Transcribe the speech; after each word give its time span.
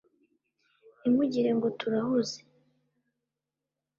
ntimugire 0.97 1.49
ngo 1.57 1.67
turahuze 1.79 2.39